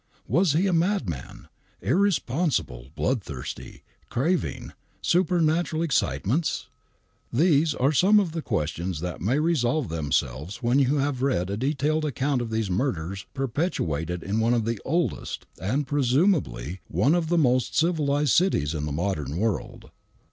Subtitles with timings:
[0.27, 1.47] Was he a madman—
[1.93, 6.69] irresponsible, bloodthirsty, craving, super natural excitements?
[7.31, 11.55] The^e are some of the questions that may resolve themselves w^en you have read a
[11.57, 17.13] detailed account of these murders perpe i;rated in one of the oldest, and, presumably, one
[17.13, 19.91] of the most civilised cities of the modem world.